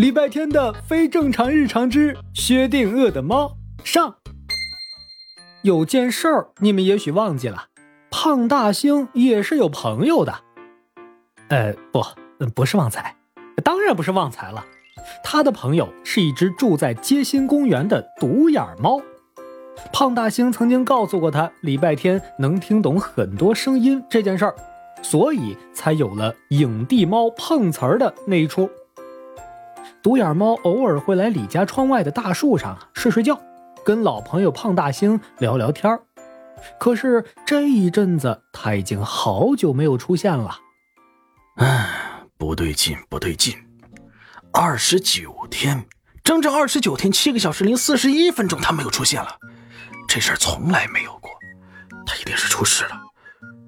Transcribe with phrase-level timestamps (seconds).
[0.00, 4.14] 礼拜天的非正常日常之薛定谔的猫上。
[5.60, 7.66] 有件事儿你们也许忘记了，
[8.10, 10.32] 胖大星也是有朋友的。
[11.48, 12.02] 呃，不，
[12.54, 13.14] 不是旺财，
[13.62, 14.64] 当然不是旺财了。
[15.22, 19.02] 他的朋友是一只住在街心公园的独眼猫。
[19.92, 24.54] 胖大星曾经告诉过他，礼拜天能听懂很多声音这件事儿，
[25.02, 28.70] 所以才有了影帝猫碰瓷儿的那一出。
[30.02, 33.38] 独眼猫偶尔会来李家窗外的大树上睡睡觉，
[33.84, 35.98] 跟老朋友胖大星聊聊天。
[36.78, 40.58] 可是这一阵子他已经好久没有出现了。
[41.56, 41.88] 唉，
[42.38, 43.54] 不对劲，不对劲！
[44.52, 45.86] 二十九天，
[46.24, 49.36] 整整二十九天，七个小时零四十一分钟，他没有出现了。
[50.08, 51.30] 这事儿从来没有过，
[52.06, 52.98] 他一定是出事了，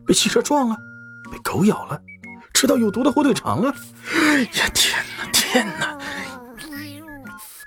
[0.07, 0.77] 被汽车撞了，
[1.31, 2.01] 被狗咬了，
[2.55, 3.73] 吃到有毒的火腿肠了。
[4.17, 5.99] 哎呀，天哪，天哪！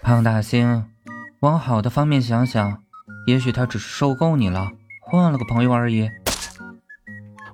[0.06, 0.86] 胖大星，
[1.40, 2.84] 往好的方面想想，
[3.26, 4.72] 也许他只是受够你了，
[5.02, 6.08] 换了个朋友而已。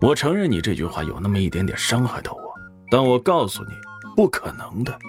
[0.02, 2.53] 我承认你这句话有那么一点点伤害到我，
[2.92, 3.72] 但我告诉你，
[4.17, 5.00] 不可能的。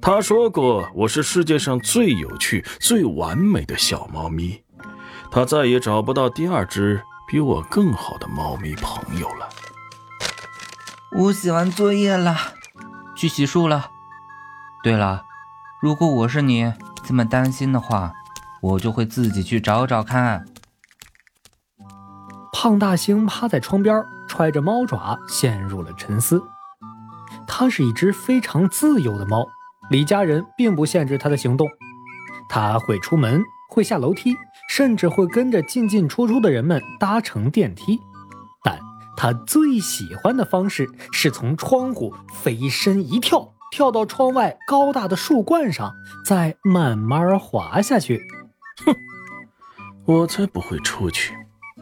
[0.00, 4.62] 他说过我是世界上最有趣、最完美的小猫咪。
[5.32, 9.48] 他再也找不到第二只比我更好的猫咪朋友了。
[11.10, 12.36] 我写完作业了，
[13.16, 13.90] 去洗漱了。
[14.84, 15.24] 对了，
[15.80, 16.72] 如果我是你
[17.04, 18.12] 这么担心的话，
[18.60, 20.44] 我就会自己去找找看。
[22.52, 26.42] 胖大星趴在窗边，揣着猫爪，陷入了沉思。
[27.46, 29.46] 它是一只非常自由的猫，
[29.90, 31.68] 李家人并不限制它的行动。
[32.48, 34.36] 它会出门，会下楼梯。
[34.70, 37.98] 甚至会跟着进进出出的人们搭乘电梯，
[38.62, 38.78] 但
[39.16, 48.26] 他最喜欢的方式是从窗户飞身一跳，跳到窗外高大的树冠上，再慢慢滑下去。
[48.84, 48.94] 哼，
[50.06, 51.34] 我才不会出去！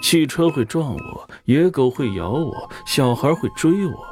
[0.03, 4.07] 汽车会撞我，野狗会咬我，小孩会追我，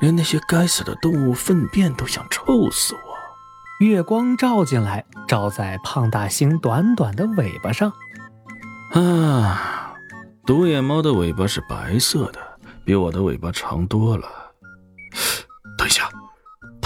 [0.00, 3.84] 连那些该死的动物粪便都想臭死我。
[3.84, 7.92] 月光照进来，照在胖大星短短的尾巴上。
[8.92, 9.94] 啊，
[10.46, 12.40] 独眼猫的尾巴是白色的，
[12.84, 14.51] 比我的尾巴长多了。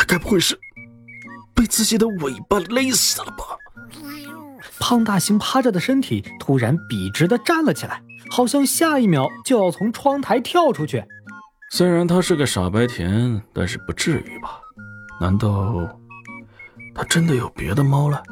[0.06, 0.58] 该不会是
[1.54, 3.56] 被自己的尾巴勒死了吧？
[4.78, 11.02] 胖大星趴着的身体突然笔直的站了起来，好像下一秒就要从窗台跳出去。
[11.70, 14.60] 虽然他是个傻白甜，但是不至于吧？
[15.20, 15.88] 难道？
[16.94, 18.22] 他真的有别的猫了？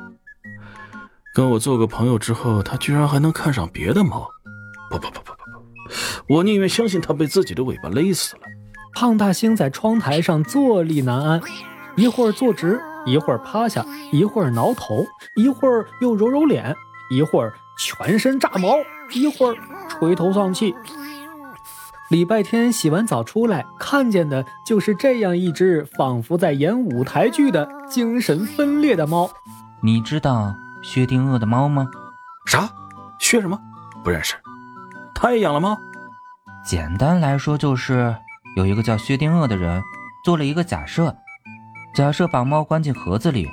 [1.34, 4.28] 跟我做个朋友之后，他居然还能看上别的猫？
[4.90, 6.34] 不不不不不不！
[6.34, 8.42] 我宁愿相信他被自己的尾巴勒死了。
[8.94, 11.40] 胖大星在窗台上坐立难安，
[11.96, 16.74] 一会儿坐直，一会儿趴下，一会儿挠头，一会儿又揉揉脸，
[17.10, 18.76] 一会儿全身炸毛，
[19.12, 19.56] 一会儿
[19.88, 20.74] 垂头丧气。
[22.10, 29.28] 礼拜天洗完澡出来，看见的就是这样一只仿佛在演舞台剧的精神分裂的猫。
[29.82, 31.88] 你知道薛定谔的猫吗？
[32.46, 32.68] 啥？
[33.18, 33.58] 薛什么？
[34.04, 34.34] 不认识。
[35.14, 35.76] 他也养了猫？
[36.64, 38.14] 简单来说，就是
[38.56, 39.82] 有一个叫薛定谔的人
[40.24, 41.14] 做了一个假设，
[41.94, 43.48] 假设把猫关进盒子里，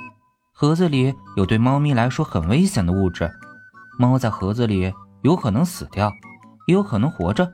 [0.52, 3.30] 盒子里有对猫咪来说很危险的物质，
[3.98, 4.92] 猫在盒子里
[5.22, 6.12] 有可能死掉，
[6.66, 7.52] 也有可能活着。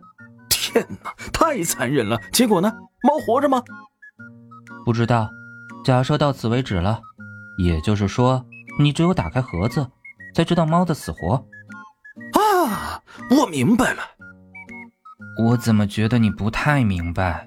[0.51, 2.21] 天哪，太残忍了！
[2.33, 2.71] 结果呢？
[3.03, 3.63] 猫活着吗？
[4.85, 5.31] 不知道。
[5.85, 7.01] 假设到此为止了，
[7.57, 8.45] 也就是说，
[8.79, 9.91] 你只有打开盒子，
[10.35, 11.47] 才知道猫的死活。
[12.35, 14.03] 啊，我明白了。
[15.39, 17.47] 我怎么觉得你不太明白？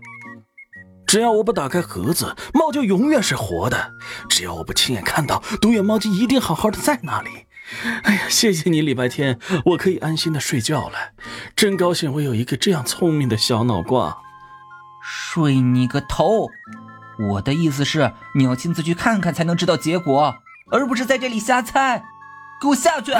[1.05, 3.91] 只要我不打开盒子，猫就永远是活的。
[4.29, 7.29] 只要我不亲眼看到，独眼猫就一定好好的在那里。
[8.03, 11.11] 哎呀，谢谢你，礼拜天，我可以安心的睡觉了。
[11.53, 14.19] 真高兴，我有一个这样聪明的小脑瓜。
[15.03, 16.47] 睡你个头！
[17.29, 20.35] 我的意思是，你要亲自去看看，才能知道结果，
[20.71, 22.03] 而不是在这里瞎猜。
[22.61, 23.11] 给我下去！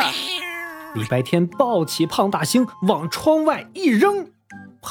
[0.94, 4.28] 礼拜天抱起胖大星往窗外一扔，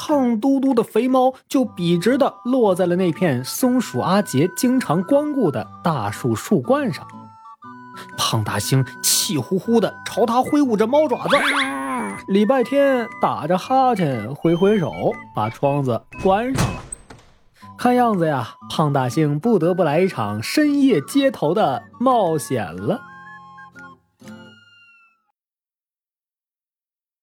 [0.03, 7.07] 胖嘟嘟的肥猫就笔直的落在了那片松鼠阿杰经常光顾的大树树冠上。
[8.17, 11.35] 胖大星气呼呼的朝他挥舞着猫爪子，
[12.27, 14.91] 礼拜天打着哈欠挥挥手，
[15.35, 16.81] 把窗子关上了。
[17.77, 23.01] 看样子呀，胖大星不得不来一场深夜街头的冒险了。